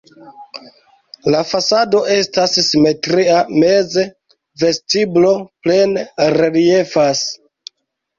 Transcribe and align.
La 1.33 1.41
fasado 1.49 1.99
estas 2.13 2.55
simetria, 2.67 3.35
meze 3.63 4.05
vestiblo 4.63 5.35
plene 5.67 6.07
reliefas. 6.39 7.23